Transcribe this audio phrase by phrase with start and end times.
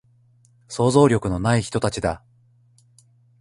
[0.67, 2.23] 想像力のない人たちだ